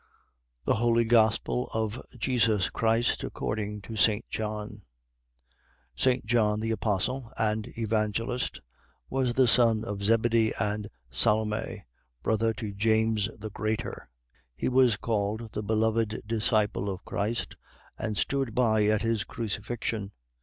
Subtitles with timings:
[0.63, 4.25] THE HOLY GOSPEL OF JESUS CHRIST ACCORDING TO ST.
[4.31, 4.81] JOHN
[5.93, 6.25] St.
[6.25, 8.61] John the Apostle and Evangelist
[9.11, 11.85] was the son of Zebedee and Salome,
[12.23, 14.09] brother to James the Greater.
[14.55, 17.55] He was called the Beloved disciple of Christ
[17.95, 20.13] and stood by at his Crucifixion.